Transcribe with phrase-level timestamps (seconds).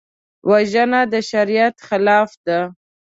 [0.49, 2.59] وژنه د شریعت خلاف ده